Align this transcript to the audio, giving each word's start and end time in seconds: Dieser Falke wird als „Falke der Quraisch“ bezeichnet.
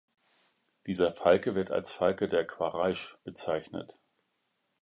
Dieser 0.87 1.11
Falke 1.11 1.53
wird 1.53 1.69
als 1.69 1.93
„Falke 1.93 2.27
der 2.27 2.43
Quraisch“ 2.47 3.19
bezeichnet. 3.23 3.95